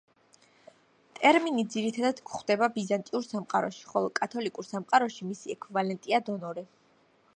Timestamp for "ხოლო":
3.93-4.11